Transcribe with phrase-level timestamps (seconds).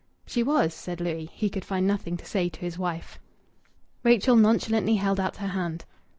[0.25, 1.29] "She was," said Louis.
[1.31, 3.19] He could find nothing to say to his wife.
[4.01, 5.85] Rachel nonchalantly held out her hand.